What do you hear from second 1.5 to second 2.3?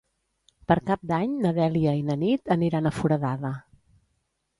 Dèlia i na